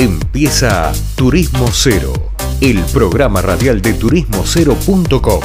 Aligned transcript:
Empieza 0.00 0.92
Turismo 1.16 1.66
Cero, 1.72 2.12
el 2.60 2.78
programa 2.92 3.42
radial 3.42 3.82
de 3.82 3.94
turismocero.com. 3.94 5.40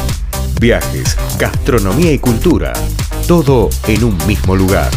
Viajes, 0.61 1.17
gastronomía 1.39 2.13
y 2.13 2.19
cultura, 2.19 2.71
todo 3.27 3.69
en 3.87 4.03
un 4.03 4.15
mismo 4.27 4.55
lugar. 4.55 4.91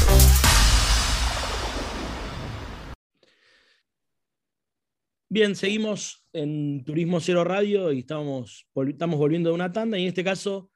Bien, 5.30 5.56
seguimos 5.56 6.22
en 6.34 6.84
Turismo 6.84 7.20
Cero 7.20 7.42
Radio 7.42 7.92
y 7.92 8.00
estamos, 8.00 8.68
estamos 8.86 9.18
volviendo 9.18 9.48
de 9.48 9.54
una 9.54 9.72
tanda 9.72 9.98
y 9.98 10.02
en 10.02 10.08
este 10.08 10.22
caso 10.22 10.70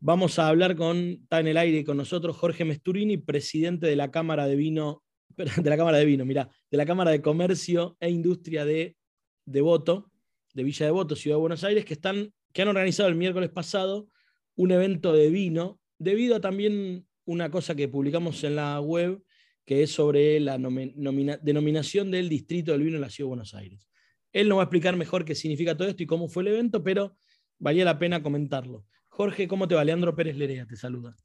vamos 0.00 0.38
a 0.38 0.48
hablar 0.48 0.76
con, 0.76 0.96
está 1.24 1.40
en 1.40 1.48
el 1.48 1.58
aire 1.58 1.84
con 1.84 1.98
nosotros 1.98 2.38
Jorge 2.38 2.64
Mesturini, 2.64 3.18
presidente 3.18 3.86
de 3.86 3.96
la 3.96 4.10
Cámara 4.10 4.46
de 4.46 4.56
Vino 4.56 5.02
de 5.62 5.70
la 5.70 5.76
Cámara 5.76 5.98
de 5.98 6.04
Vino, 6.04 6.24
mira, 6.24 6.48
de 6.70 6.76
la 6.76 6.86
Cámara 6.86 7.10
de 7.10 7.20
Comercio 7.20 7.96
e 8.00 8.10
Industria 8.10 8.64
de 8.64 8.96
Devoto, 9.44 10.10
de 10.54 10.64
Villa 10.64 10.86
Devoto, 10.86 11.14
Ciudad 11.14 11.36
de 11.36 11.40
Buenos 11.40 11.64
Aires, 11.64 11.84
que, 11.84 11.94
están, 11.94 12.32
que 12.52 12.62
han 12.62 12.68
organizado 12.68 13.08
el 13.08 13.14
miércoles 13.14 13.50
pasado 13.50 14.08
un 14.54 14.70
evento 14.70 15.12
de 15.12 15.28
vino, 15.28 15.78
debido 15.98 16.36
a 16.36 16.40
también 16.40 17.06
una 17.26 17.50
cosa 17.50 17.74
que 17.74 17.88
publicamos 17.88 18.42
en 18.44 18.56
la 18.56 18.80
web, 18.80 19.22
que 19.66 19.82
es 19.82 19.90
sobre 19.90 20.40
la 20.40 20.56
denominación 20.56 22.10
del 22.10 22.28
Distrito 22.28 22.72
del 22.72 22.82
Vino 22.82 22.96
en 22.96 23.02
la 23.02 23.10
Ciudad 23.10 23.26
de 23.26 23.30
Buenos 23.30 23.54
Aires. 23.54 23.86
Él 24.32 24.48
nos 24.48 24.58
va 24.58 24.62
a 24.62 24.64
explicar 24.64 24.96
mejor 24.96 25.24
qué 25.24 25.34
significa 25.34 25.76
todo 25.76 25.88
esto 25.88 26.02
y 26.02 26.06
cómo 26.06 26.28
fue 26.28 26.44
el 26.44 26.48
evento, 26.48 26.82
pero 26.82 27.16
valía 27.58 27.84
la 27.84 27.98
pena 27.98 28.22
comentarlo. 28.22 28.86
Jorge, 29.08 29.48
¿cómo 29.48 29.66
te 29.66 29.74
va? 29.74 29.84
Leandro 29.84 30.14
Pérez 30.14 30.36
Lerea 30.36 30.66
te 30.66 30.76
saluda. 30.76 31.16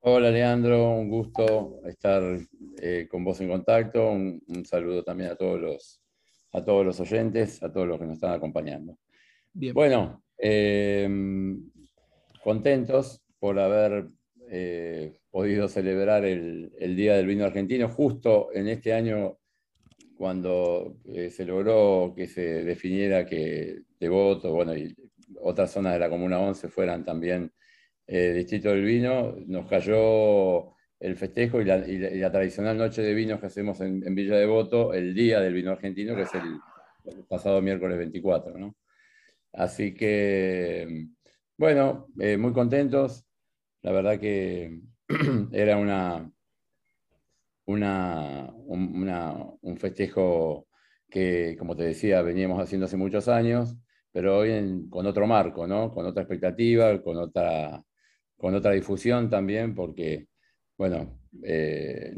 Hola 0.00 0.30
Leandro, 0.30 0.92
un 0.92 1.08
gusto 1.10 1.80
estar 1.84 2.22
eh, 2.80 3.08
con 3.10 3.24
vos 3.24 3.40
en 3.40 3.48
contacto. 3.48 4.12
Un, 4.12 4.64
saludo 4.64 5.02
también 5.02 5.30
a 5.30 5.34
todos, 5.34 5.60
los, 5.60 6.00
a 6.52 6.64
todos 6.64 6.86
los 6.86 7.00
oyentes, 7.00 7.60
a 7.64 7.72
todos 7.72 7.88
los 7.88 7.98
que 7.98 8.04
nos 8.04 8.14
están 8.14 8.32
acompañando. 8.32 8.96
Bien. 9.52 9.74
Bueno, 9.74 10.22
em, 10.36 11.68
contentos 12.44 13.24
por 13.40 13.58
haber 13.58 14.06
eh, 14.48 15.18
podido 15.32 15.66
celebrar 15.66 16.24
el, 16.24 16.70
Día 16.94 17.16
del 17.16 17.26
Vino 17.26 17.44
Argentino 17.44 17.88
justo 17.88 18.50
en 18.54 18.68
este 18.68 18.92
año 18.92 19.38
cuando 20.16 20.96
eh, 21.06 21.30
se 21.30 21.44
logró 21.44 22.14
que 22.16 22.28
se 22.28 22.62
definiera 22.62 23.26
que 23.26 23.80
Devoto, 23.98 24.52
bueno, 24.52 24.76
y 24.76 24.94
otras 25.40 25.72
zonas 25.72 25.94
de 25.94 25.98
la 25.98 26.08
Comuna 26.08 26.38
11 26.38 26.68
fueran 26.68 27.04
también 27.04 27.52
eh, 28.08 28.32
Distrito 28.32 28.70
del 28.70 28.84
Vino, 28.84 29.36
nos 29.46 29.68
cayó 29.68 30.74
el 30.98 31.16
festejo 31.16 31.60
y 31.60 31.64
la, 31.66 32.32
tradicional 32.32 32.76
noche 32.78 33.02
de 33.02 33.14
vinos 33.14 33.38
que 33.38 33.46
hacemos 33.46 33.80
en, 33.82 34.14
Villa 34.14 34.36
Devoto, 34.36 34.94
el 34.94 35.14
día 35.14 35.40
del 35.40 35.52
vino 35.54 35.72
argentino, 35.72 36.16
que 36.16 36.22
es 36.22 36.34
el, 36.34 37.24
pasado 37.28 37.62
miércoles 37.62 37.98
24. 37.98 38.58
¿no? 38.58 38.76
Así 39.52 39.94
que, 39.94 41.06
bueno, 41.56 42.08
eh, 42.18 42.36
muy 42.38 42.52
contentos. 42.52 43.26
La 43.82 43.92
verdad 43.92 44.18
que 44.18 44.80
era 45.52 45.76
una, 45.76 46.30
una, 47.66 48.52
un, 48.66 49.76
festejo 49.78 50.66
que, 51.10 51.56
como 51.58 51.76
te 51.76 51.84
decía, 51.84 52.22
veníamos 52.22 52.62
haciendo 52.62 52.86
hace 52.86 52.96
muchos 52.96 53.28
años, 53.28 53.76
pero 54.12 54.38
hoy 54.38 54.86
con 54.90 55.06
otro 55.06 55.26
marco, 55.26 55.66
¿no? 55.66 55.92
con 55.92 56.06
otra 56.06 56.22
expectativa, 56.22 57.00
con 57.02 57.18
otra 57.18 57.84
con 58.38 58.54
otra 58.54 58.70
difusión 58.72 59.28
también, 59.28 59.74
porque, 59.74 60.28
bueno, 60.78 61.18
eh, 61.42 62.12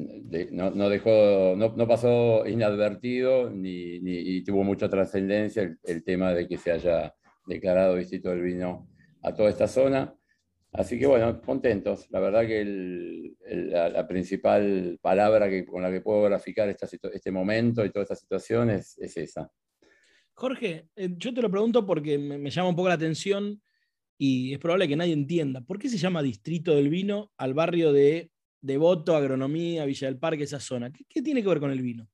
no, 0.53 0.89
dejó, 0.89 1.57
no, 1.57 1.89
pasó 1.89 2.47
inadvertido 2.47 3.51
ni, 3.51 3.99
ni 4.01 4.43
tuvo 4.45 4.63
mucha 4.63 4.89
trascendencia 4.89 5.77
el, 5.83 6.05
tema 6.05 6.33
de 6.33 6.47
que 6.47 6.57
se 6.59 6.71
haya 6.71 7.15
declarado 7.47 7.97
distrito 7.97 8.31
del 8.31 8.43
vino 8.43 8.89
a 9.23 9.35
toda 9.35 9.51
esta 9.51 9.67
zona. 9.67 10.15
Así 10.73 10.99
que 10.99 11.07
bueno, 11.07 11.41
contentos. 11.41 12.07
La 12.11 12.21
verdad 12.21 12.47
que 12.47 13.35
la, 13.45 14.07
principal 14.07 14.99
palabra 15.03 15.51
que, 15.51 15.65
con 15.67 15.83
la 15.83 15.91
que 15.91 16.01
puedo 16.01 16.23
graficar 16.23 16.69
esta, 16.69 16.87
este 17.13 17.33
momento 17.33 17.85
y 17.85 17.91
toda 17.91 18.05
esta 18.05 18.15
situación 18.15 18.71
es, 18.71 18.97
esa. 18.99 19.51
Jorge, 20.35 20.87
eh, 20.95 21.11
yo 21.17 21.35
te 21.35 21.43
lo 21.43 21.51
pregunto 21.51 21.85
porque 21.85 22.19
me, 22.19 22.39
me, 22.39 22.51
llama 22.51 22.69
un 22.69 22.77
poco 22.77 22.89
la 22.89 22.95
atención 22.95 23.61
y 24.23 24.53
es 24.53 24.59
probable 24.59 24.87
que 24.87 24.97
nadie 24.97 25.15
entienda. 25.15 25.63
¿Por 25.63 25.79
qué 25.79 25.89
se 25.89 25.97
llama 25.97 26.23
Distrito 26.23 26.77
del 26.77 26.91
Vino 26.91 27.33
al 27.39 27.55
barrio 27.55 27.91
de 27.91 28.31
Devoto, 28.61 29.17
Agronomía, 29.17 29.87
Villa 29.87 30.09
del 30.09 30.19
Parque, 30.19 30.43
esa 30.43 30.61
zona? 30.61 30.93
¿Qué, 30.93 31.23
tiene 31.23 31.41
que 31.43 31.49
ver 31.49 31.59
con 31.59 31.71
el 31.71 31.81
vino? 31.81 32.07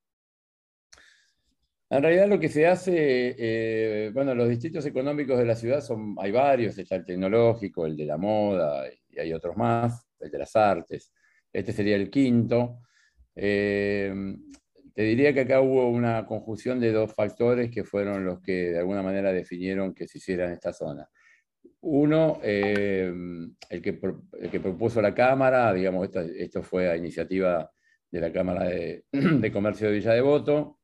En 1.90 2.00
realidad 2.00 2.28
lo 2.28 2.38
que 2.38 2.48
se 2.48 2.64
hace, 2.64 3.34
eh, 3.36 4.10
bueno, 4.14 4.36
los 4.36 4.48
distritos 4.48 4.86
económicos 4.86 5.36
de 5.36 5.46
la 5.46 5.56
ciudad 5.56 5.80
son, 5.80 6.14
hay 6.20 6.30
varios, 6.30 6.78
está 6.78 6.94
el 6.94 7.04
tecnológico, 7.04 7.86
el 7.86 7.96
de 7.96 8.04
la 8.04 8.16
moda, 8.16 8.84
y 9.08 9.18
hay 9.18 9.32
otros 9.32 9.56
más, 9.56 10.06
el 10.20 10.30
de 10.30 10.38
las 10.38 10.54
artes. 10.54 11.12
Este 11.52 11.72
sería 11.72 11.96
el 11.96 12.08
quinto. 12.08 12.82
Eh, 13.34 14.14
te 14.94 15.02
diría 15.02 15.34
que 15.34 15.40
acá 15.40 15.60
hubo 15.60 15.88
una 15.88 16.24
conjunción 16.24 16.78
de 16.78 16.92
dos 16.92 17.12
factores 17.12 17.68
que 17.68 17.82
fueron 17.82 18.24
los 18.24 18.40
que 18.40 18.70
de 18.70 18.78
alguna 18.78 19.02
manera 19.02 19.32
definieron 19.32 19.92
que 19.92 20.06
se 20.06 20.18
hiciera 20.18 20.46
en 20.46 20.52
esta 20.52 20.72
zona. 20.72 21.10
Uno, 21.88 22.40
eh, 22.42 23.12
el, 23.70 23.80
que, 23.80 24.00
que, 24.50 24.58
propuso 24.58 25.00
la 25.00 25.14
Cámara, 25.14 25.72
digamos, 25.72 26.08
esto, 26.36 26.60
fue 26.60 26.90
a 26.90 26.96
iniciativa 26.96 27.70
de 28.10 28.20
la 28.20 28.32
Cámara 28.32 28.64
de, 29.12 29.52
Comercio 29.52 29.86
de 29.86 29.94
Villa 29.94 30.12
Devoto, 30.12 30.80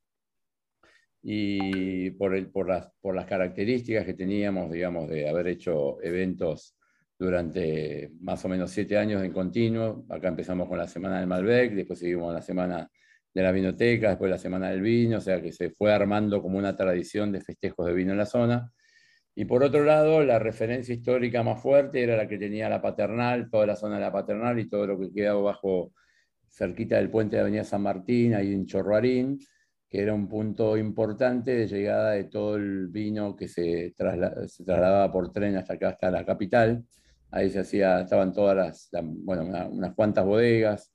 y 1.21 2.11
por, 2.13 2.37
el, 2.37 2.53
por, 2.53 2.69
las, 2.69 2.89
por 3.01 3.17
las 3.17 3.27
características 3.27 4.07
que 4.07 4.15
teníamos, 4.15 4.71
digamos, 4.71 5.09
de 5.09 5.29
haber 5.29 5.49
hecho 5.49 6.01
eventos 6.03 6.77
durante 7.19 8.13
más 8.21 8.45
o 8.45 8.49
menos 8.49 8.71
siete 8.71 8.97
años 8.97 9.25
en 9.25 9.33
continuo. 9.33 10.07
Acá 10.09 10.29
empezamos 10.29 10.69
con 10.69 10.79
la 10.79 10.87
Semana 10.87 11.19
del 11.19 11.27
Malbec, 11.27 11.73
después 11.73 11.99
seguimos 11.99 12.33
la 12.33 12.43
Semana 12.43 12.89
de 13.35 13.43
la 13.43 13.51
Vinoteca, 13.51 14.11
después 14.11 14.31
la 14.31 14.39
Semana 14.39 14.71
del 14.71 14.83
Vino, 14.83 15.19
o 15.19 15.21
sea 15.21 15.43
que 15.43 15.51
se 15.51 15.71
fue 15.71 15.93
armando 15.93 16.41
como 16.41 16.59
una 16.59 16.77
tradición 16.77 17.33
de 17.33 17.41
festejos 17.41 17.87
de 17.87 17.93
vino 17.93 18.13
en 18.13 18.19
la 18.19 18.27
zona. 18.27 18.73
Y 19.35 19.47
por 19.47 19.63
otro 19.63 19.85
lado, 19.85 20.23
la 20.23 20.39
referencia 20.39 20.95
histórica 20.95 21.43
más 21.43 21.61
fuerte 21.63 22.03
era 22.03 22.17
la 22.17 22.29
que 22.29 22.39
tenía 22.39 22.69
la 22.69 22.83
paternal, 22.83 23.49
toda 23.51 23.67
la 23.67 23.77
zona 23.77 23.95
de 23.95 24.03
la 24.03 24.13
paternal 24.13 24.59
y 24.59 24.69
todo 24.69 24.87
lo 24.87 25.01
que 25.01 25.11
quedaba 25.11 25.41
bajo, 25.41 25.93
cerquita 26.51 26.97
del 26.97 27.11
puente 27.11 27.37
de 27.37 27.43
Avenida 27.43 27.65
San 27.65 27.83
Martín, 27.83 28.35
ahí 28.35 28.53
en 28.53 28.67
Chorroarín, 28.67 29.39
que 29.89 30.03
era 30.03 30.13
un 30.13 30.29
punto 30.29 30.77
importante 30.77 31.53
de 31.53 31.67
llegada 31.67 32.13
de 32.13 32.25
todo 32.25 32.57
el 32.57 32.89
vino 32.89 33.35
que 33.35 33.49
se, 33.49 33.95
trasladaba 33.97 35.11
por 35.11 35.33
tren 35.33 35.57
hasta 35.57 35.75
acá, 35.75 35.91
hasta 35.91 36.11
la 36.11 36.27
capital. 36.27 36.85
Ahí 37.31 37.49
se 37.49 37.61
hacía, 37.61 38.03
estaban 38.03 38.35
todas 38.35 38.55
las, 38.57 38.91
bueno, 39.03 39.45
unas 39.71 39.95
cuantas 39.95 40.27
bodegas. 40.27 40.93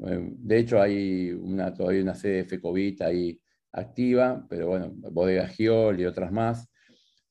Eh, 0.00 0.28
de 0.32 0.58
hecho, 0.58 0.82
hay 0.82 1.30
una, 1.32 1.72
todavía 1.72 2.02
una 2.02 2.14
sede 2.16 2.38
de 2.38 2.44
Fecovita 2.46 3.06
ahí 3.06 3.40
activa, 3.72 4.44
pero 4.48 4.68
bueno, 4.68 4.90
bodega 5.12 5.46
Giol 5.46 6.00
y 6.00 6.04
otras 6.06 6.32
más 6.32 6.68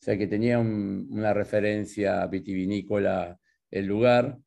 sea 0.06 0.18
que 0.20 0.28
tenía 0.28 0.60
una 0.60 1.34
referencia 1.34 2.28
vitivinícola 2.28 3.40
el 3.72 3.88
lugar, 3.88 4.38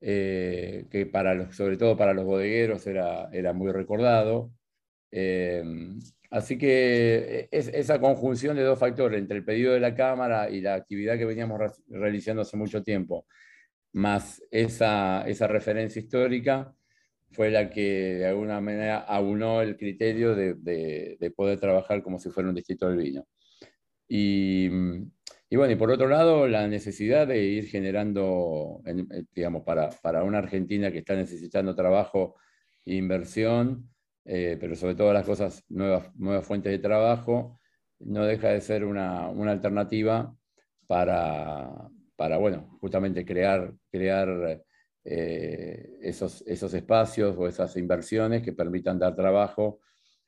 eh, 0.00 0.86
que 0.90 1.06
para 1.06 1.34
los, 1.34 1.56
sobre 1.56 1.78
todo 1.78 1.96
para 1.96 2.12
los 2.12 2.26
bodegueros 2.26 2.86
era, 2.86 3.30
era 3.32 3.54
muy 3.54 3.72
recordado. 3.72 4.52
Eh, 5.10 5.64
así 6.30 6.58
que 6.58 7.48
es, 7.50 7.68
esa 7.68 7.98
conjunción 7.98 8.56
de 8.56 8.62
dos 8.64 8.78
factores, 8.78 9.18
entre 9.18 9.38
el 9.38 9.44
pedido 9.44 9.72
de 9.72 9.80
la 9.80 9.94
Cámara 9.94 10.50
y 10.50 10.60
la 10.60 10.74
actividad 10.74 11.16
que 11.16 11.24
veníamos 11.24 11.60
realizando 11.88 12.42
hace 12.42 12.58
mucho 12.58 12.82
tiempo, 12.82 13.26
más 13.94 14.42
esa, 14.50 15.26
esa 15.26 15.46
referencia 15.46 16.00
histórica, 16.00 16.74
fue 17.32 17.50
la 17.50 17.70
que 17.70 18.16
de 18.16 18.26
alguna 18.26 18.60
manera 18.60 18.98
aunó 18.98 19.62
el 19.62 19.78
criterio 19.78 20.34
de, 20.34 20.54
de 20.54 21.30
poder 21.30 21.58
trabajar 21.58 22.02
como 22.02 22.18
si 22.18 22.30
fuera 22.30 22.50
un 22.50 22.54
distrito 22.54 22.88
del 22.88 22.98
vino. 22.98 23.26
Y, 24.08 24.68
bueno, 24.68 25.72
y 25.72 25.76
por 25.76 25.90
otro 25.90 26.08
lado, 26.08 26.46
la 26.48 26.68
necesidad 26.68 27.26
de 27.26 27.42
ir 27.42 27.66
generando, 27.66 28.82
eh, 28.86 29.24
digamos, 29.34 29.62
para, 29.62 29.90
para 30.02 30.22
una 30.22 30.38
Argentina 30.38 30.90
que 30.92 30.98
está 30.98 31.14
necesitando 31.14 31.74
trabajo 31.74 32.36
e 32.84 32.94
inversión, 32.94 33.88
eh, 34.24 34.56
pero 34.60 34.74
sobre 34.76 34.94
todo 34.94 35.12
las 35.12 35.26
cosas, 35.26 35.64
nuevas, 35.68 36.14
nuevas 36.16 36.46
fuentes 36.46 36.72
de 36.72 36.78
trabajo, 36.78 37.60
no 38.00 38.24
deja 38.24 38.48
de 38.48 38.60
ser 38.60 38.84
una, 38.84 39.28
una 39.28 39.52
alternativa 39.52 40.34
para, 40.86 41.88
para, 42.16 42.38
bueno, 42.38 42.78
justamente 42.80 43.24
crear, 43.24 43.72
crear 43.90 44.62
eh, 45.04 45.98
esos, 46.02 46.42
esos 46.46 46.74
espacios 46.74 47.36
o 47.38 47.46
esas 47.46 47.76
inversiones 47.76 48.42
que 48.42 48.52
permitan 48.52 48.98
dar 48.98 49.14
trabajo 49.14 49.80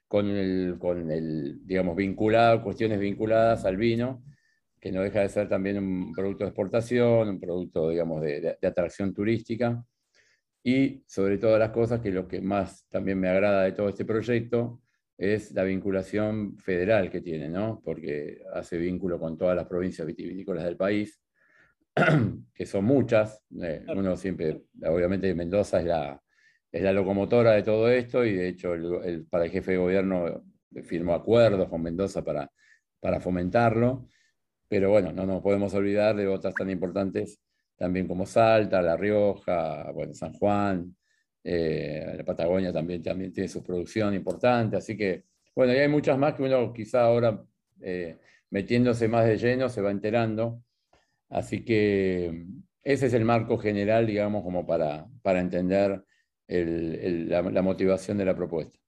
con 0.09 0.27
el, 0.27 0.77
con 0.79 1.11
el, 1.11 1.65
digamos, 1.67 1.95
vinculado, 1.95 2.63
cuestiones 2.63 2.99
vinculadas 2.99 3.65
al 3.67 3.77
vino, 3.77 4.25
que 4.81 4.91
no 4.91 5.03
deja 5.03 5.21
de 5.21 5.29
ser 5.29 5.49
también 5.49 5.79
un 5.79 6.13
producto 6.13 6.45
de 6.45 6.51
exportación, 6.51 7.29
un 7.29 7.41
producto, 7.41 7.91
digamos, 7.91 8.23
de, 8.23 8.57
de, 8.61 8.67
atracción 8.67 9.13
turística. 9.13 9.85
Y 10.65 11.05
sobre 11.07 11.39
todas 11.39 11.59
las 11.59 11.71
cosas, 11.71 12.01
que 12.01 12.11
lo 12.11 12.27
que 12.27 12.41
más 12.41 12.87
también 12.89 13.21
me 13.21 13.29
agrada 13.29 13.65
de 13.65 13.73
todo 13.73 13.89
este 13.91 14.05
proyecto 14.05 14.81
es 15.17 15.53
la 15.53 15.65
vinculación 15.65 16.57
federal 16.59 17.11
que 17.11 17.21
tiene, 17.21 17.49
¿no? 17.49 17.83
Porque 17.85 18.41
hace 18.55 18.79
vínculo 18.79 19.19
con 19.19 19.37
todas 19.37 19.57
las 19.57 19.67
provincias 19.67 20.07
vitivinícolas 20.07 20.65
del 20.65 20.77
país, 20.77 21.21
que 22.55 22.67
son 22.67 22.85
muchas. 22.85 23.43
Eh, 23.61 23.85
uno 23.95 24.17
siempre, 24.17 24.63
obviamente 24.85 25.35
Mendoza 25.35 25.81
es 25.81 25.87
la, 25.87 26.23
es 26.71 26.83
la 26.83 26.93
locomotora 26.93 27.53
de 27.53 27.63
todo 27.63 27.89
esto 27.89 28.25
y 28.25 28.35
de 28.35 28.49
hecho 28.49 28.75
el, 28.75 29.27
para 29.27 29.47
el 29.47 29.51
jefe 29.51 29.73
de 29.73 29.79
gobierno 29.79 30.45
firmó 30.85 31.15
acuerdos 31.15 31.69
con 31.69 31.83
Mendoza 31.83 32.23
para, 32.23 32.51
para 33.01 33.21
fomentarlo. 33.21 34.09
Pero 34.69 34.91
bueno, 34.91 35.13
no 35.13 35.25
nos 35.25 35.43
podemos 35.43 35.73
olvidar 35.75 36.15
de 36.17 36.29
otras 36.29 36.55
tan 36.55 36.71
importantes 36.71 37.41
también 37.77 38.07
como 38.07 38.27
Salta, 38.27 38.83
La 38.83 38.97
Rioja, 38.97 39.91
bueno, 39.93 40.13
San 40.13 40.33
Juan, 40.35 40.95
eh, 41.45 42.15
la 42.17 42.25
Patagonia 42.25 42.73
también, 42.73 43.03
también 43.03 43.33
tiene 43.33 43.49
su 43.49 43.63
producción 43.63 44.15
importante, 44.15 44.77
así 44.77 44.97
que, 44.97 45.25
bueno, 45.55 45.73
y 45.73 45.77
hay 45.77 45.89
muchas 45.89 46.19
más 46.19 46.35
que 46.35 46.43
uno 46.43 46.73
quizá 46.73 47.05
ahora 47.05 47.41
eh, 47.81 48.19
metiéndose 48.51 49.07
más 49.09 49.27
de 49.27 49.39
lleno 49.39 49.69
se 49.69 49.81
va 49.81 49.93
enterando, 49.93 50.63
así 51.29 51.65
que 51.65 52.45
ese 52.83 53.07
es 53.07 53.15
el 53.15 53.25
marco 53.25 53.57
general, 53.59 54.07
digamos, 54.07 54.43
como 54.43 54.67
para, 54.67 55.07
para 55.23 55.41
entender 55.41 56.03
la, 56.49 57.63
motivación 57.63 58.19
de 58.19 58.25
la 58.25 58.35
propuesta. 58.35 58.79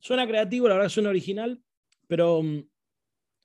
Suena 0.00 0.26
creativo, 0.26 0.68
la 0.68 0.74
verdad 0.74 0.88
suena 0.88 1.10
original, 1.10 1.62
pero 2.06 2.42
mm, 2.42 2.64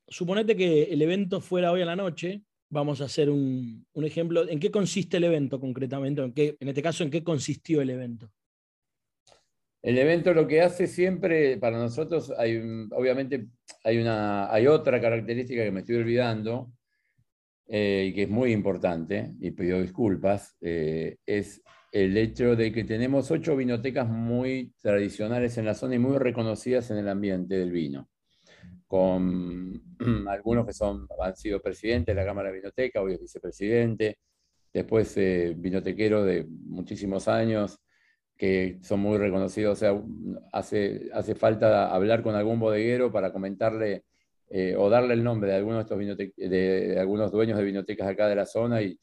suponete 0.08 0.56
que 0.56 0.84
el 0.84 1.02
evento 1.02 1.42
fuera 1.42 1.72
hoy 1.72 1.82
a 1.82 1.86
la 1.86 1.96
noche, 1.96 2.44
vamos 2.70 3.02
a 3.02 3.06
hacer 3.06 3.30
un, 3.30 3.86
ejemplo. 3.96 4.48
¿En 4.48 4.60
qué 4.60 4.72
consiste 4.72 5.18
el 5.18 5.26
evento 5.26 5.60
concretamente? 5.60 6.22
¿En, 6.22 6.34
qué, 6.34 6.58
en 6.60 6.68
este 6.68 6.82
caso, 6.82 7.04
¿en 7.04 7.12
qué 7.12 7.24
consistió 7.24 7.82
el 7.82 7.90
evento? 7.90 8.32
El 9.82 9.98
evento 9.98 10.34
lo 10.34 10.48
que 10.48 10.62
hace 10.62 10.88
siempre, 10.88 11.58
para 11.58 11.78
nosotros, 11.78 12.32
hay, 12.38 12.58
obviamente 12.92 13.48
hay, 13.84 13.98
una, 13.98 14.52
hay 14.52 14.66
otra 14.68 15.02
característica 15.02 15.62
que 15.62 15.72
me 15.72 15.82
estoy 15.82 15.98
olvidando 15.98 16.72
eh, 17.68 18.06
y 18.08 18.14
que 18.14 18.24
es 18.24 18.30
muy 18.30 18.54
importante, 18.54 19.34
y 19.42 19.52
pido 19.52 19.82
disculpas, 19.82 20.56
eh, 20.62 21.18
es 21.26 21.62
el 21.94 22.18
hecho 22.18 22.56
de 22.56 22.74
que 22.74 22.84
tenemos 22.84 23.32
ocho 23.32 23.56
vinotecas 23.56 24.10
muy 24.10 24.74
tradicionales 24.82 25.58
en 25.58 25.66
la 25.66 25.76
zona 25.76 25.96
y 25.96 26.00
muy 26.00 26.18
reconocidas 26.18 26.92
en 26.92 26.98
el 26.98 27.08
ambiente 27.08 27.56
del 27.56 27.72
vino 27.72 28.10
con 28.94 29.82
algunos 30.30 30.68
que 30.68 30.74
son, 30.74 31.08
han 31.20 31.36
sido 31.36 31.60
presidentes 31.62 32.16
de 32.16 32.22
la 32.22 32.28
Cámara 32.28 32.50
de 32.50 32.58
Vinoteca, 32.58 33.02
hoy 33.02 33.14
es 33.14 33.22
vicepresidente, 33.22 34.20
después 34.72 35.18
eh, 35.18 35.56
de 35.56 36.46
muchísimos 36.48 37.28
años, 37.28 37.80
que 38.38 38.78
son 38.84 39.00
muy 39.00 39.18
reconocidos. 39.18 39.78
O 39.78 39.80
sea, 39.80 40.02
hace, 40.52 41.10
hace 41.12 41.34
falta 41.34 41.92
hablar 41.92 42.22
con 42.22 42.36
algún 42.36 42.60
bodeguero 42.60 43.12
para 43.12 43.34
comentarle 43.34 44.04
eh, 44.50 44.76
o 44.78 44.92
darle 44.92 45.16
el 45.16 45.24
nombre 45.24 45.50
de 45.50 45.58
algunos 45.58 45.90
de, 45.90 46.24
estos 46.26 46.36
de, 46.38 46.98
algunos 47.00 47.32
dueños 47.32 47.58
de 47.58 47.64
vinotecas 47.64 48.08
acá 48.08 48.28
de 48.28 48.36
la 48.36 48.46
zona 48.46 48.82
y, 48.84 49.00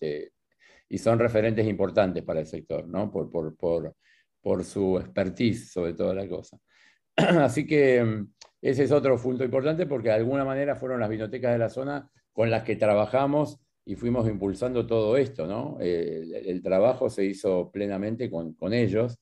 y 0.91 0.99
son 0.99 1.19
referentes 1.19 1.67
importantes 1.67 2.23
para 2.25 2.41
el 2.41 2.47
sector, 2.47 2.87
¿no? 2.87 3.11
Por, 3.11 3.31
por, 3.31 3.57
por, 3.57 3.95
por 4.43 4.65
su 4.65 4.99
expertise 4.99 5.71
sobre 5.73 5.95
toda 5.95 6.13
la 6.13 6.29
cosa. 6.29 6.59
Así 7.17 7.65
que 7.65 8.27
ese 8.61 8.85
es 8.85 8.93
otro 8.93 9.17
punto 9.17 9.45
importante 9.45 9.87
porque 9.87 10.09
de 10.09 10.17
alguna 10.17 10.45
manera 10.45 10.75
fueron 10.75 11.01
las 11.01 11.09
vinotecas 11.09 11.53
de 11.53 11.59
la 11.59 11.71
zona 11.71 12.11
con 12.33 12.51
las 12.51 12.65
que 12.65 12.77
trabajamos 12.77 13.61
y 13.85 13.95
fuimos 13.95 14.29
impulsando 14.29 14.87
todo 14.87 15.17
esto, 15.17 15.47
¿no? 15.47 15.79
el, 15.81 16.61
trabajo 16.63 17.09
se 17.09 17.25
hizo 17.25 17.71
plenamente 17.73 18.31
con, 18.31 18.55
ellos 18.73 19.19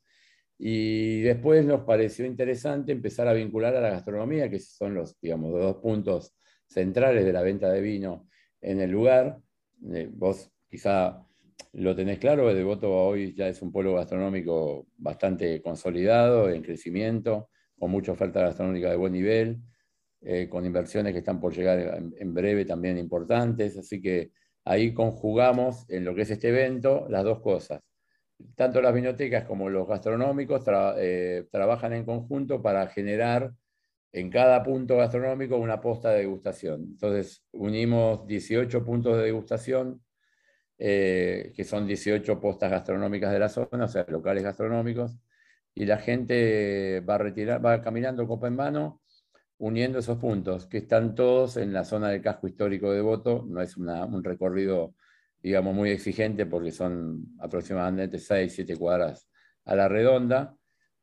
y 0.58 1.20
después 1.20 1.64
nos 1.64 1.82
pareció 1.82 2.26
interesante 2.26 2.92
empezar 2.92 3.28
a 3.28 3.32
vincular 3.32 3.76
a 3.76 3.80
la 3.80 3.90
gastronomía, 3.90 4.50
que 4.50 4.58
son 4.58 4.94
los, 4.94 5.18
digamos, 5.20 5.52
dos 5.52 5.76
puntos 5.76 6.34
centrales 6.66 7.24
de 7.24 7.32
la 7.32 7.42
venta 7.42 7.70
de 7.70 7.80
vino 7.80 8.28
en 8.60 8.80
el 8.80 8.90
lugar. 8.90 9.38
Eh, 9.94 10.10
vos 10.12 10.50
quizá 10.68 11.27
lo 11.72 11.94
tenés 11.94 12.18
claro, 12.18 12.52
Devoto 12.52 12.90
hoy 12.92 13.34
ya 13.34 13.48
es 13.48 13.60
un 13.62 13.70
pueblo 13.70 13.94
gastronómico 13.94 14.86
bastante 14.96 15.60
consolidado, 15.62 16.50
en 16.50 16.62
crecimiento 16.62 17.50
con 17.78 17.90
mucha 17.90 18.12
oferta 18.12 18.40
gastronómica 18.40 18.90
de 18.90 18.96
buen 18.96 19.12
nivel, 19.12 19.60
eh, 20.20 20.48
con 20.48 20.66
inversiones 20.66 21.12
que 21.12 21.20
están 21.20 21.40
por 21.40 21.54
llegar 21.54 22.02
en, 22.18 22.34
breve 22.34 22.64
también 22.64 22.98
importantes. 22.98 23.78
Así 23.78 24.00
que 24.00 24.32
ahí 24.64 24.92
conjugamos 24.92 25.88
en 25.88 26.04
lo 26.04 26.14
que 26.14 26.22
es 26.22 26.30
este 26.30 26.48
evento 26.48 27.06
las 27.08 27.24
dos 27.24 27.40
cosas. 27.40 27.80
Tanto 28.54 28.80
las 28.80 28.94
vinotecas 28.94 29.44
como 29.44 29.68
los 29.68 29.86
gastronómicos 29.86 30.64
eh, 30.98 31.46
trabajan 31.50 31.92
en 31.92 32.04
conjunto 32.04 32.62
para 32.62 32.86
generar 32.88 33.52
en 34.12 34.30
cada 34.30 34.62
punto 34.62 34.96
gastronómico 34.96 35.56
una 35.56 35.80
posta 35.80 36.10
de 36.10 36.20
degustación. 36.20 36.82
Entonces 36.82 37.44
unimos 37.52 38.26
18 38.26 38.84
puntos 38.84 39.16
de 39.16 39.24
degustación, 39.24 40.02
eh, 40.78 41.52
que 41.56 41.64
son 41.64 41.86
18 41.86 42.40
postas 42.40 42.70
gastronómicas 42.70 43.32
de 43.32 43.38
la 43.38 43.48
zona, 43.48 43.84
o 43.84 43.88
sea, 43.88 44.04
locales 44.08 44.44
gastronómicos, 44.44 45.18
y 45.74 45.86
la 45.86 45.98
gente 45.98 47.00
va, 47.00 47.16
a 47.16 47.18
retirar, 47.18 47.64
va 47.64 47.82
caminando 47.82 48.26
copa 48.26 48.48
en 48.48 48.56
mano, 48.56 49.02
uniendo 49.58 49.98
esos 49.98 50.18
puntos, 50.18 50.66
que 50.66 50.78
están 50.78 51.14
todos 51.14 51.56
en 51.56 51.72
la 51.72 51.84
zona 51.84 52.10
del 52.10 52.22
casco 52.22 52.48
histórico 52.48 52.92
de 52.92 53.00
Voto. 53.00 53.44
No 53.48 53.60
es 53.60 53.76
un 53.76 54.24
recorrido, 54.24 54.94
digamos, 55.42 55.74
muy 55.74 55.90
exigente 55.90 56.46
porque 56.46 56.72
son 56.72 57.24
aproximadamente 57.40 58.18
6, 58.18 58.52
7 58.54 58.76
cuadras 58.76 59.28
a 59.64 59.76
la 59.76 59.88
redonda 59.88 60.56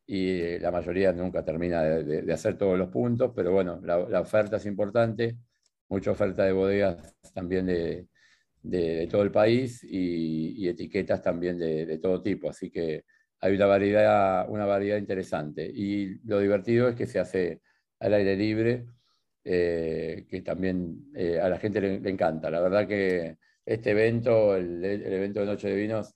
y 0.08 0.60
la 0.60 0.72
mayoría 0.72 1.12
nunca 1.14 1.44
termina 1.44 1.82
de, 1.84 2.34
hacer 2.34 2.58
todos 2.58 2.78
los 2.78 2.90
puntos, 2.90 3.32
pero 3.36 3.52
bueno, 3.52 3.80
la, 3.84 4.20
oferta 4.22 4.58
es 4.58 4.66
importante, 4.66 5.38
mucha 5.90 6.12
oferta 6.12 6.44
de 6.44 6.52
bodegas 6.52 7.16
también 7.34 7.66
de, 7.66 8.08
todo 9.10 9.22
el 9.22 9.32
país 9.32 9.84
y, 9.84 10.68
etiquetas 10.68 11.22
también 11.22 11.58
de, 11.58 11.98
todo 12.00 12.22
tipo, 12.22 12.50
así 12.50 12.70
que 12.70 13.06
hay 13.40 13.56
una 13.56 13.66
variedad, 13.66 14.50
una 14.50 14.66
variedad 14.66 14.98
interesante. 14.98 15.70
Y 15.74 16.20
lo 16.26 16.40
divertido 16.40 16.90
es 16.90 16.96
que 16.96 17.06
se 17.06 17.20
hace 17.20 17.62
al 18.00 18.14
aire 18.14 18.36
libre, 18.36 18.86
eh, 19.44 20.26
que 20.28 20.42
también 20.42 21.12
eh, 21.14 21.40
a 21.40 21.50
la 21.50 21.60
gente 21.60 21.80
le, 21.82 22.10
encanta. 22.10 22.50
La 22.50 22.62
verdad 22.62 22.88
que 22.88 23.38
este 23.66 23.92
evento, 23.92 24.56
el, 24.56 24.84
evento 24.84 25.42
de 25.42 25.46
Noche 25.46 25.70
de 25.70 25.76
Vinos, 25.76 26.16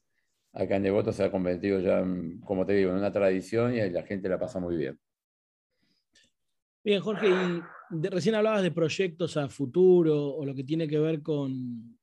acá 0.54 0.78
en 0.78 0.84
Devoto 0.84 1.12
se 1.12 1.24
ha 1.24 1.31
convertido 1.31 1.80
ya, 1.80 2.04
como 2.44 2.66
te 2.66 2.74
digo, 2.74 2.92
en 2.92 2.98
una 2.98 3.12
tradición 3.12 3.75
y 3.75 3.90
la 3.90 4.04
gente 4.04 4.30
la 4.30 4.40
pasa 4.40 4.60
muy 4.60 4.75
bien. 4.78 5.00
Bien, 6.84 7.02
Jorge, 7.02 7.28
y 7.28 8.07
recién 8.07 8.35
hablabas 8.35 8.64
de 8.64 8.71
proyectos 8.71 9.38
a 9.38 9.50
futuro 9.50 10.30
o 10.35 10.45
lo 10.45 10.56
que 10.56 10.64
tiene 10.64 10.88
que 10.88 10.97
ver 10.97 11.21
con, 11.21 11.98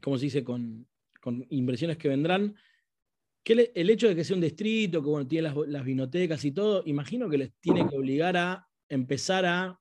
¿cómo 0.00 0.18
se 0.18 0.26
dice?, 0.26 0.44
con, 0.44 0.86
con 1.20 1.44
inversiones 1.50 1.96
que 1.96 2.08
vendrán 2.08 2.54
el 3.54 3.90
hecho 3.90 4.08
de 4.08 4.16
que 4.16 4.24
sea 4.24 4.36
un 4.36 4.42
distrito, 4.42 5.02
que 5.02 5.08
bueno, 5.08 5.26
tiene 5.26 5.50
las, 5.66 5.84
vinotecas 5.84 6.44
y 6.44 6.52
todo, 6.52 6.82
imagino 6.86 7.28
que 7.28 7.38
les 7.38 7.52
tiene 7.60 7.88
que 7.88 7.96
obligar 7.96 8.36
a 8.36 8.66
empezar 8.88 9.46
a 9.46 9.80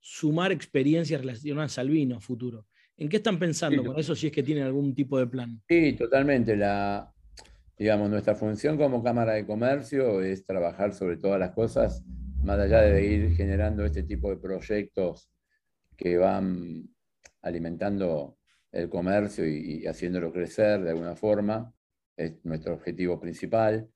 sumar 0.00 0.52
experiencias 0.52 1.20
relacionadas 1.20 1.78
al 1.78 1.90
vino 1.90 2.20
futuro. 2.20 2.66
¿En 2.96 3.08
qué 3.08 3.18
están 3.18 3.38
pensando 3.38 3.84
con 3.84 3.98
eso 3.98 4.14
si 4.14 4.26
es 4.26 4.32
que 4.32 4.42
tienen 4.42 4.64
algún 4.64 4.94
tipo 4.94 5.18
de 5.18 5.26
plan? 5.26 5.60
Sí, 5.68 5.92
totalmente. 5.92 6.56
La, 6.56 7.12
digamos, 7.76 8.10
nuestra 8.10 8.34
función 8.34 8.76
como 8.76 9.02
Cámara 9.02 9.34
de 9.34 9.46
Comercio 9.46 10.20
es 10.20 10.44
trabajar 10.44 10.94
sobre 10.94 11.16
todas 11.16 11.38
las 11.38 11.52
cosas, 11.52 12.04
más 12.42 12.58
allá 12.58 12.82
de 12.82 13.04
ir 13.04 13.36
generando 13.36 13.84
este 13.84 14.02
tipo 14.02 14.30
de 14.30 14.36
proyectos 14.36 15.30
que 15.96 16.16
van 16.16 16.88
alimentando 17.42 18.37
el 18.72 18.88
comercio 18.88 19.46
y 19.46 19.86
haciéndolo 19.86 20.32
crecer 20.32 20.82
de 20.82 20.90
alguna 20.90 21.16
forma 21.16 21.72
es 22.18 22.44
nuestro 22.44 22.74
objetivo 22.74 23.18
principal, 23.20 23.88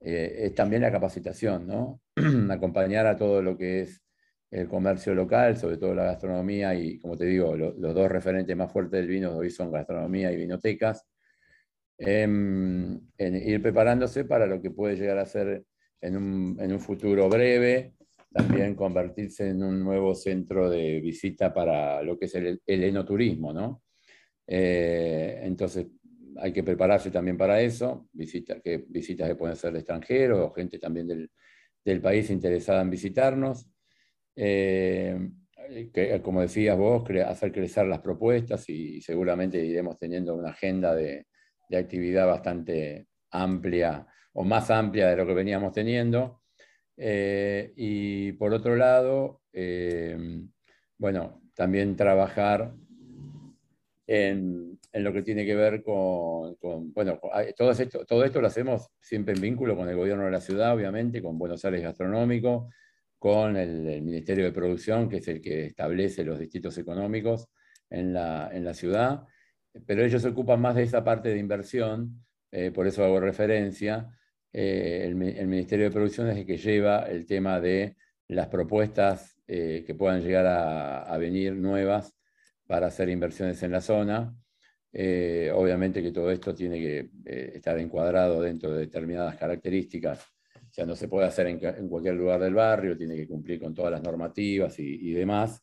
eh, 0.00 0.46
es 0.46 0.54
también 0.54 0.82
la 0.82 0.92
capacitación, 0.92 1.66
¿no? 1.66 2.00
acompañar 2.50 3.06
a 3.06 3.16
todo 3.16 3.42
lo 3.42 3.56
que 3.56 3.82
es 3.82 4.02
el 4.50 4.68
comercio 4.68 5.14
local, 5.14 5.56
sobre 5.56 5.76
todo 5.76 5.94
la 5.94 6.04
gastronomía 6.04 6.74
y, 6.74 6.98
como 6.98 7.16
te 7.16 7.26
digo, 7.26 7.56
los 7.56 7.94
dos 7.94 8.10
referentes 8.10 8.56
más 8.56 8.72
fuertes 8.72 9.00
del 9.00 9.08
vino 9.08 9.36
hoy 9.36 9.50
son 9.50 9.72
gastronomía 9.72 10.32
y 10.32 10.36
vinotecas, 10.36 11.04
em, 11.98 13.00
en 13.18 13.36
ir 13.36 13.62
preparándose 13.62 14.24
para 14.24 14.46
lo 14.46 14.60
que 14.62 14.70
puede 14.70 14.96
llegar 14.96 15.18
a 15.18 15.26
ser 15.26 15.64
en 16.00 16.16
un, 16.16 16.56
en 16.60 16.72
un, 16.72 16.80
futuro 16.80 17.28
breve, 17.28 17.94
también 18.32 18.74
convertirse 18.74 19.48
en 19.48 19.62
un 19.62 19.82
nuevo 19.82 20.14
centro 20.14 20.70
de 20.70 21.00
visita 21.00 21.52
para 21.52 22.02
lo 22.02 22.18
que 22.18 22.26
es 22.26 22.34
el, 22.34 22.60
el 22.66 22.84
enoturismo, 22.84 23.52
¿no? 23.52 23.82
Eh, 24.46 25.40
entonces, 25.42 25.86
hay 26.38 26.52
que 26.52 26.62
prepararse 26.62 27.10
también 27.10 27.36
para 27.36 27.60
eso, 27.60 28.08
visitas 28.12 28.60
que, 28.62 28.84
visitas 28.88 29.28
que 29.28 29.36
pueden 29.36 29.56
ser 29.56 29.72
de 29.72 29.78
extranjeros 29.78 30.40
o 30.40 30.52
gente 30.52 30.78
también 30.78 31.06
del, 31.08 31.30
del 31.84 32.00
país 32.00 32.30
interesada 32.30 32.82
en 32.82 32.90
visitarnos. 32.90 33.70
Eh, 34.36 35.18
que, 35.92 36.20
como 36.22 36.42
decías 36.42 36.76
vos, 36.76 37.02
hacer 37.26 37.50
crecer 37.50 37.86
las 37.86 38.00
propuestas 38.00 38.68
y, 38.68 39.00
seguramente 39.00 39.64
iremos 39.64 39.98
teniendo 39.98 40.34
una 40.34 40.50
agenda 40.50 40.94
de, 40.94 41.26
de, 41.68 41.76
actividad 41.76 42.26
bastante 42.26 43.08
amplia 43.32 44.06
o 44.34 44.44
más 44.44 44.70
amplia 44.70 45.08
de 45.08 45.16
lo 45.16 45.26
que 45.26 45.34
veníamos 45.34 45.72
teniendo. 45.72 46.42
Eh, 46.96 47.72
y 47.76 48.32
por 48.32 48.52
otro 48.52 48.76
lado, 48.76 49.42
bueno, 50.98 51.42
también 51.54 51.96
trabajar 51.96 52.74
en, 54.06 54.78
lo 54.92 55.12
que 55.12 55.22
tiene 55.22 55.44
que 55.44 55.54
ver 55.54 55.82
con, 55.82 56.56
bueno, 56.92 57.20
todo 57.56 57.70
esto, 57.72 58.04
todo 58.04 58.24
esto 58.24 58.40
lo 58.40 58.46
hacemos 58.46 58.88
siempre 59.00 59.34
en 59.34 59.40
vínculo 59.40 59.76
con 59.76 59.88
el 59.88 59.96
gobierno 59.96 60.24
de 60.24 60.30
la 60.30 60.40
ciudad, 60.40 60.74
obviamente, 60.74 61.22
con 61.22 61.38
Buenos 61.38 61.64
Aires 61.64 61.82
Gastronómico, 61.82 62.70
con 63.18 63.56
el, 63.56 64.02
Ministerio 64.02 64.44
de 64.44 64.52
Producción, 64.52 65.08
que 65.08 65.16
es 65.18 65.28
el 65.28 65.40
que 65.40 65.66
establece 65.66 66.24
los 66.24 66.38
distritos 66.38 66.78
económicos 66.78 67.48
en 67.90 68.12
la, 68.12 68.50
en 68.52 68.64
la 68.64 68.74
ciudad, 68.74 69.24
pero 69.86 70.04
ellos 70.04 70.22
se 70.22 70.28
ocupan 70.28 70.60
más 70.60 70.76
de 70.76 70.84
esa 70.84 71.02
parte 71.02 71.30
de 71.30 71.38
inversión, 71.38 72.24
eh, 72.52 72.70
por 72.70 72.86
eso 72.86 73.04
hago 73.04 73.20
referencia. 73.20 74.08
Eh, 74.52 75.02
el, 75.04 75.16
Ministerio 75.16 75.86
de 75.86 75.90
Producción 75.90 76.28
es 76.30 76.38
el 76.38 76.46
que 76.46 76.56
lleva 76.56 77.02
el 77.02 77.26
tema 77.26 77.60
de 77.60 77.96
las 78.28 78.48
propuestas 78.48 79.36
eh, 79.46 79.84
que 79.86 79.94
puedan 79.94 80.22
llegar 80.22 80.46
a 80.46 81.16
venir 81.18 81.54
nuevas 81.54 82.16
para 82.66 82.88
hacer 82.88 83.08
inversiones 83.08 83.62
en 83.62 83.72
la 83.72 83.80
zona. 83.80 84.34
Eh, 84.92 85.50
obviamente 85.54 86.02
que 86.02 86.12
todo 86.12 86.30
esto 86.30 86.54
tiene 86.54 86.78
que 86.78 87.10
eh, 87.26 87.52
estar 87.56 87.78
encuadrado 87.78 88.40
dentro 88.40 88.72
de 88.72 88.80
determinadas 88.80 89.36
características. 89.36 90.24
O 90.54 90.72
sea, 90.72 90.86
no 90.86 90.96
se 90.96 91.08
puede 91.08 91.26
hacer 91.26 91.46
en, 91.46 91.88
cualquier 91.88 92.14
lugar 92.14 92.40
del 92.40 92.54
barrio, 92.54 92.96
tiene 92.96 93.16
que 93.16 93.28
cumplir 93.28 93.60
con 93.60 93.74
todas 93.74 93.92
las 93.92 94.02
normativas 94.02 94.78
y, 94.78 95.12
demás. 95.12 95.62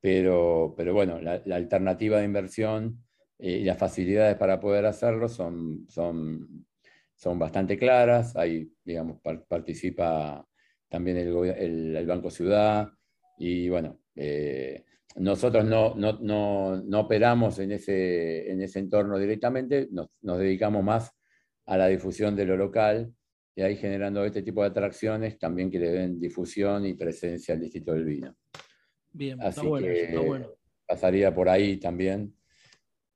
Pero, 0.00 0.74
pero 0.76 0.94
bueno, 0.94 1.20
la, 1.20 1.42
alternativa 1.56 2.18
de 2.18 2.24
inversión 2.24 3.04
eh, 3.38 3.58
y 3.58 3.64
las 3.64 3.78
facilidades 3.78 4.36
para 4.36 4.60
poder 4.60 4.86
hacerlo 4.86 5.28
son, 5.28 5.86
son, 5.88 6.66
son 7.14 7.38
bastante 7.38 7.76
claras. 7.78 8.36
Ahí, 8.36 8.70
digamos, 8.84 9.20
participa 9.48 10.46
también 10.88 11.16
el, 11.16 11.96
el, 11.96 12.06
Banco 12.06 12.30
Ciudad 12.30 12.88
y 13.38 13.68
bueno, 13.68 14.00
nosotros 15.16 15.64
no, 15.64 15.94
no, 15.94 17.00
operamos 17.00 17.58
en 17.58 17.72
ese, 17.72 18.50
en 18.50 18.60
ese 18.60 18.80
entorno 18.80 19.18
directamente, 19.18 19.88
nos, 19.90 20.10
dedicamos 20.38 20.84
más 20.84 21.10
a 21.64 21.76
la 21.76 21.88
difusión 21.88 22.36
de 22.36 22.44
lo 22.44 22.56
local 22.56 23.12
y 23.54 23.62
ahí 23.62 23.76
generando 23.76 24.24
este 24.24 24.42
tipo 24.42 24.62
de 24.62 24.68
atracciones 24.68 25.38
también 25.38 25.70
que 25.70 25.78
le 25.78 25.90
den 25.90 26.20
difusión 26.20 26.84
y 26.84 26.94
presencia 26.94 27.54
al 27.54 27.60
Distrito 27.60 27.94
del 27.94 28.04
Vino. 28.04 28.36
Bien, 29.10 29.40
está 29.40 29.62
bueno, 29.62 29.86
está 29.86 30.20
bueno. 30.20 30.48
Pasaría 30.86 31.34
por 31.34 31.48
ahí 31.48 31.78
también. 31.78 32.34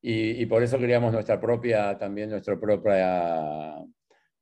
Y, 0.03 0.47
por 0.47 0.63
eso 0.63 0.79
creamos 0.79 1.13
nuestra 1.13 1.39
propia, 1.39 1.99
también 1.99 2.31
nuestra 2.31 2.59
propia, 2.59 3.77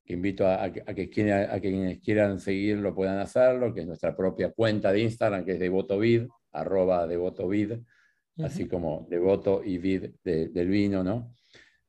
que 0.04 0.12
invito 0.12 0.46
a, 0.46 0.72
que, 0.72 0.84
a, 0.86 1.60
quienes 1.60 1.98
quieran 1.98 2.38
seguirlo 2.38 2.94
puedan 2.94 3.18
hacerlo, 3.18 3.74
que 3.74 3.80
es 3.80 3.86
nuestra 3.88 4.16
propia 4.16 4.52
cuenta 4.52 4.92
de 4.92 5.00
Instagram, 5.00 5.44
que 5.44 5.54
es 5.54 5.58
de 5.58 5.68
Votovid, 5.68 6.28
arroba 6.52 7.06
devoto 7.06 7.48
vid, 7.48 7.72
así 8.38 8.66
como 8.66 9.06
devoto 9.10 9.62
y 9.64 9.78
vid 9.78 10.10
del 10.22 10.68
vino, 10.68 11.02
¿no? 11.02 11.34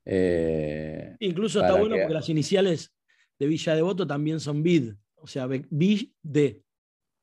Eh, 0.05 1.15
Incluso 1.19 1.61
está 1.61 1.75
bueno 1.75 1.95
porque 1.97 2.13
las 2.13 2.29
iniciales 2.29 2.93
de 3.37 3.47
Villa 3.47 3.75
Devoto 3.75 4.07
también 4.07 4.39
son 4.39 4.63
vid, 4.63 4.93
o 5.15 5.27
sea, 5.27 5.47
vid 5.47 6.09
de, 6.21 6.63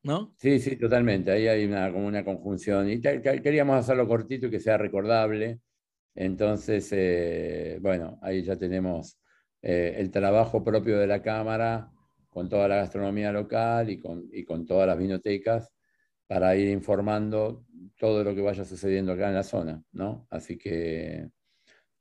¿no? 0.02 0.32
Sí, 0.36 0.60
sí, 0.60 0.76
totalmente. 0.76 1.32
Ahí 1.32 1.48
hay 1.48 1.64
una, 1.64 1.92
como 1.92 2.06
una 2.06 2.24
conjunción. 2.24 2.88
Y 2.88 3.00
queríamos 3.00 3.76
hacerlo 3.76 4.06
cortito 4.06 4.46
y 4.46 4.50
que 4.50 4.60
sea 4.60 4.78
recordable. 4.78 5.60
Entonces, 6.14 6.88
eh, 6.92 7.78
bueno, 7.82 8.18
ahí 8.22 8.42
ya 8.42 8.56
tenemos 8.56 9.18
eh, 9.62 9.96
el 9.98 10.10
trabajo 10.10 10.62
propio 10.62 10.98
de 10.98 11.06
la 11.06 11.22
Cámara 11.22 11.90
con 12.28 12.48
toda 12.48 12.68
la 12.68 12.76
gastronomía 12.76 13.32
local 13.32 13.90
y 13.90 13.98
con, 13.98 14.28
y 14.32 14.44
con 14.44 14.64
todas 14.64 14.86
las 14.86 14.98
vinotecas 14.98 15.72
para 16.26 16.56
ir 16.56 16.68
informando 16.70 17.64
todo 17.98 18.24
lo 18.24 18.34
que 18.34 18.42
vaya 18.42 18.64
sucediendo 18.64 19.12
acá 19.12 19.28
en 19.28 19.34
la 19.34 19.42
zona, 19.42 19.82
¿no? 19.92 20.26
Así 20.30 20.58
que 20.58 21.30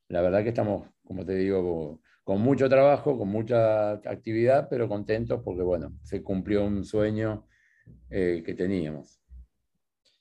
la 0.07 0.21
verdad 0.21 0.43
que 0.43 0.49
estamos, 0.49 0.89
como 1.03 1.25
te 1.25 1.35
digo, 1.35 2.01
con 2.23 2.41
mucho 2.41 2.67
trabajo, 2.67 3.17
con 3.17 3.29
mucha 3.29 3.91
actividad, 3.93 4.67
pero 4.69 4.89
contentos 4.89 5.41
porque, 5.43 5.61
bueno, 5.61 5.93
se 6.01 6.23
cumplió 6.23 6.65
un 6.65 6.83
sueño 6.83 7.47
eh, 8.09 8.41
que 8.45 8.53
teníamos. 8.55 9.21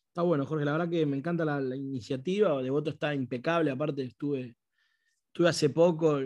Está 0.09 0.23
bueno, 0.23 0.47
Jorge, 0.47 0.65
la 0.65 0.73
verdad 0.73 0.89
que 0.89 1.07
me 1.07 1.17
encanta 1.17 1.45
la, 1.45 1.75
iniciativa, 1.75 2.63
Devoto 2.63 2.91
está 2.91 3.15
impecable, 3.15 3.71
aparte 3.71 4.03
estuve, 4.03 4.55
estuve 5.27 5.49
hace 5.49 5.71
poco, 5.71 6.21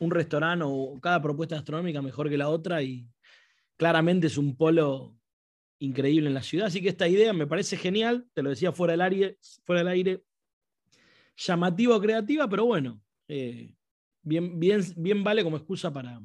un 0.00 0.10
restaurante 0.10 0.64
o 0.68 1.00
cada 1.00 1.20
propuesta 1.20 1.56
gastronómica 1.56 2.02
mejor 2.02 2.28
que 2.28 2.38
la 2.38 2.48
otra 2.48 2.82
y 2.82 3.08
claramente 3.76 4.28
es 4.28 4.38
un 4.38 4.56
polo 4.56 5.16
increíble 5.82 6.28
en 6.28 6.34
la 6.34 6.42
ciudad. 6.42 6.66
Así 6.66 6.80
que 6.80 6.88
esta 6.88 7.08
idea 7.08 7.32
me 7.32 7.46
parece 7.46 7.76
genial, 7.76 8.26
te 8.32 8.42
lo 8.42 8.50
decía 8.50 8.72
fuera 8.72 8.92
del 8.92 9.00
aire, 9.00 9.38
fuera 9.64 9.80
del 9.80 9.88
aire 9.88 10.22
llamativa 11.36 11.96
o 11.96 12.00
creativa, 12.00 12.48
pero 12.48 12.66
bueno, 12.66 13.00
eh, 13.26 13.74
bien, 14.22 14.60
bien, 14.60 14.80
bien 14.96 15.24
vale 15.24 15.42
como 15.42 15.56
excusa 15.56 15.92
para, 15.92 16.20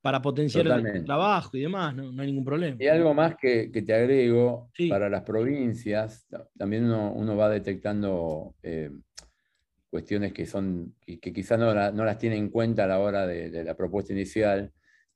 para 0.00 0.22
potenciar 0.22 0.66
el 0.66 1.04
trabajo 1.04 1.56
y 1.56 1.60
demás, 1.60 1.94
no, 1.94 2.08
hay 2.20 2.26
ningún 2.26 2.44
problema. 2.44 2.76
Y 2.80 2.88
algo 2.88 3.12
más 3.12 3.36
que, 3.36 3.68
te 3.68 3.94
agrego, 3.94 4.70
para 4.88 5.10
las 5.10 5.22
provincias, 5.22 6.26
también 6.56 6.90
uno, 6.90 7.36
va 7.36 7.50
detectando 7.50 8.54
eh, 8.62 8.90
cuestiones 9.90 10.32
que 10.32 10.46
son, 10.46 10.94
que, 10.98 11.18
quizás 11.20 11.58
no, 11.58 12.04
las 12.04 12.18
tiene 12.18 12.36
en 12.36 12.48
cuenta 12.48 12.84
a 12.84 12.86
la 12.86 13.00
hora 13.00 13.26
de, 13.26 13.64
la 13.64 13.76
propuesta 13.76 14.14
inicial, 14.14 14.72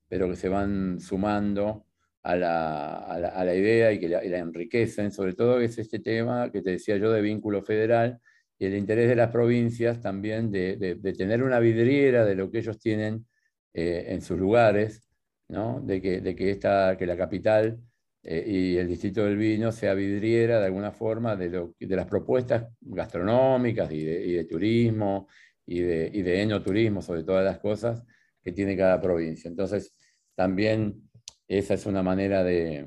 pero 0.08 0.28
que 0.28 0.36
se 0.36 0.50
van 0.50 1.00
sumando 1.00 1.85
a 2.26 3.44
la, 3.44 3.54
idea 3.54 3.92
y 3.92 4.00
que 4.00 4.08
la, 4.08 4.20
enriquecen, 4.38 5.12
sobre 5.12 5.34
todo 5.34 5.60
es 5.60 5.78
este 5.78 6.00
tema 6.00 6.50
que 6.50 6.60
te 6.60 6.70
decía 6.70 6.96
yo 6.96 7.12
de 7.12 7.20
vínculo 7.20 7.62
federal 7.62 8.20
y 8.58 8.66
el 8.66 8.76
interés 8.76 9.08
de 9.08 9.14
las 9.14 9.30
provincias 9.30 10.00
también 10.00 10.50
de, 10.50 10.98
tener 11.16 11.44
una 11.44 11.60
vidriera 11.60 12.24
de 12.24 12.34
lo 12.34 12.50
que 12.50 12.58
ellos 12.58 12.78
tienen 12.80 13.26
eh, 13.74 14.06
en 14.08 14.22
sus 14.22 14.38
lugares, 14.38 15.08
¿no? 15.48 15.80
de, 15.80 16.02
que, 16.02 16.20
de 16.20 16.34
que, 16.34 16.50
esta, 16.50 16.96
que 16.98 17.06
la 17.06 17.16
capital 17.16 17.78
eh, 18.24 18.44
y 18.44 18.76
el 18.76 18.88
distrito 18.88 19.24
del 19.24 19.36
vino 19.36 19.70
sea 19.70 19.94
vidriera 19.94 20.58
de 20.58 20.66
alguna 20.66 20.90
forma 20.90 21.36
de, 21.36 21.50
lo, 21.50 21.74
de 21.78 21.96
las 21.96 22.06
propuestas 22.06 22.66
gastronómicas 22.80 23.92
y 23.92 24.04
de, 24.04 24.44
turismo 24.46 25.28
y 25.64 25.80
de, 25.80 26.10
y 26.12 26.22
de 26.22 26.42
enoturismo, 26.42 27.02
sobre 27.02 27.22
todas 27.22 27.44
las 27.44 27.60
cosas 27.60 28.02
que 28.42 28.50
tiene 28.50 28.76
cada 28.76 29.00
provincia. 29.00 29.48
Entonces, 29.48 29.94
también 30.34 31.06
esa 31.48 31.74
es 31.74 31.86
una 31.86 32.02
manera 32.02 32.42
de, 32.44 32.86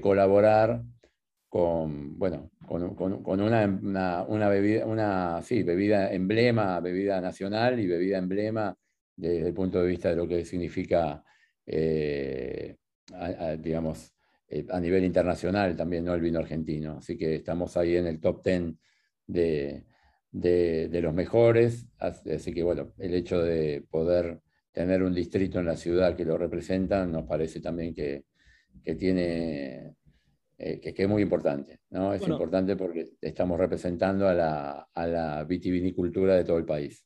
colaborar 0.00 0.82
con, 1.48 2.18
bueno, 2.18 2.50
con, 2.66 3.40
una, 3.40 3.66
bebida, 4.50 4.86
una 4.86 5.40
bebida 5.40 6.12
emblema, 6.12 6.80
bebida 6.80 7.20
nacional 7.20 7.80
y 7.80 7.86
bebida 7.86 8.18
emblema 8.18 8.76
desde 9.16 9.48
el 9.48 9.54
punto 9.54 9.80
de 9.80 9.88
vista 9.88 10.10
de 10.10 10.16
lo 10.16 10.28
que 10.28 10.44
significa, 10.44 11.24
eh, 11.66 12.76
digamos, 13.58 14.12
eh, 14.48 14.66
a 14.70 14.80
nivel 14.80 15.04
internacional 15.04 15.76
también, 15.76 16.04
¿no? 16.04 16.14
El 16.14 16.20
vino 16.20 16.38
argentino. 16.38 16.98
Así 16.98 17.16
que 17.16 17.36
estamos 17.36 17.76
ahí 17.76 17.96
en 17.96 18.06
el 18.06 18.20
top 18.20 18.44
10 18.44 18.74
de, 19.26 19.84
de 20.30 21.00
los 21.00 21.14
mejores. 21.14 21.86
Así 21.98 22.52
que, 22.52 22.62
bueno, 22.62 22.92
el 22.98 23.14
hecho 23.14 23.42
de 23.42 23.84
poder 23.90 24.40
tener 24.78 25.02
un 25.02 25.12
distrito 25.12 25.58
en 25.58 25.66
la 25.66 25.76
ciudad 25.76 26.14
que 26.14 26.24
lo 26.24 26.38
representa, 26.38 27.04
nos 27.04 27.24
parece 27.24 27.60
también 27.60 27.92
que, 27.92 28.26
tiene, 28.96 29.96
eh, 30.56 30.78
que, 30.78 30.94
es 30.96 31.08
muy 31.08 31.20
importante. 31.20 31.80
¿no? 31.90 32.14
Es 32.14 32.22
importante 32.22 32.76
porque 32.76 33.08
estamos 33.20 33.58
representando 33.58 34.28
a 34.28 34.34
la, 34.34 34.88
a 34.94 35.06
la 35.08 35.42
vitivinicultura 35.42 36.36
de 36.36 36.44
todo 36.44 36.58
el 36.58 36.64
país. 36.64 37.04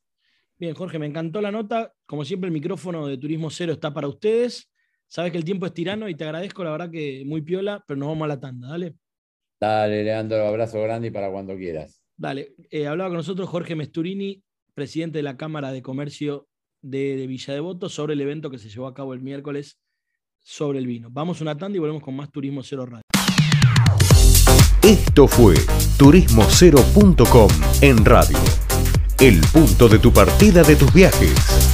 Bien, 0.55 0.75
Jorge, 0.75 0.99
me 0.99 1.07
encantó 1.07 1.41
la 1.41 1.51
nota. 1.51 1.91
Como 2.05 2.23
siempre, 2.23 2.47
el 2.47 2.53
micrófono 2.53 3.07
de 3.07 3.17
Turismo 3.17 3.49
Cero 3.49 3.73
está 3.73 3.91
para 3.91 4.07
ustedes. 4.07 4.71
Sabes 5.07 5.31
que 5.31 5.39
el 5.39 5.43
tiempo 5.43 5.65
es 5.65 5.73
tirano 5.73 6.07
y 6.07 6.13
te 6.13 6.25
agradezco, 6.25 6.63
la 6.63 6.73
verdad 6.73 6.91
que 6.91 7.23
muy 7.25 7.41
piola, 7.41 7.83
pero 7.87 7.99
nos 7.99 8.09
vamos 8.09 8.25
a 8.25 8.27
la 8.27 8.39
tanda, 8.39 8.67
dale. 8.67 8.93
Dale, 9.59 10.03
Leandro, 10.03 10.45
abrazo 10.45 10.79
grande 10.83 11.07
y 11.07 11.11
para 11.11 11.31
cuando 11.31 11.57
quieras. 11.57 12.03
Dale, 12.15 12.53
eh, 12.69 12.85
hablaba 12.85 13.09
con 13.09 13.17
nosotros 13.17 13.49
Jorge 13.49 13.75
Mesturini, 13.75 14.43
presidente 14.75 15.17
de 15.17 15.23
la 15.23 15.37
Cámara 15.37 15.71
de 15.71 15.81
Comercio 15.81 16.47
de, 16.83 17.25
Villa 17.25 17.53
Devoto 17.53 17.89
sobre 17.89 18.13
el 18.13 18.21
evento 18.21 18.51
que 18.51 18.59
se 18.59 18.69
llevó 18.69 18.85
a 18.85 18.93
cabo 18.93 19.13
el 19.13 19.21
miércoles 19.21 19.79
sobre 20.43 20.77
el 20.77 20.85
vino. 20.85 21.09
Vamos 21.11 21.39
a 21.39 21.43
una 21.43 21.57
tanda 21.57 21.77
y 21.77 21.79
volvemos 21.79 22.03
con 22.03 22.15
más 22.15 22.31
Turismo 22.31 22.61
Cero 22.61 22.85
Radio. 22.85 23.03
Esto 24.83 25.27
fue 25.27 25.55
turismocero.com 25.97 27.49
en 27.81 28.03
radio. 28.03 28.37
El 29.19 29.39
punto 29.53 29.87
de 29.87 29.99
tu 29.99 30.11
partida 30.11 30.61
de 30.63 30.75
tus 30.75 30.93
viajes. 30.93 31.72